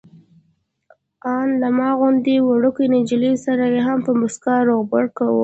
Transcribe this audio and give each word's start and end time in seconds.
ان 1.33 1.47
له 1.61 1.69
ما 1.77 1.89
غوندې 1.99 2.35
وړوکې 2.41 2.85
نجلۍ 2.95 3.33
سره 3.45 3.63
یې 3.73 3.81
په 4.05 4.11
موسکا 4.19 4.55
روغبړ 4.69 5.03
کاوه. 5.17 5.39